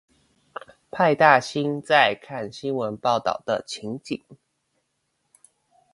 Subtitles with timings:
[0.89, 4.25] 派大星在看新聞報導的情景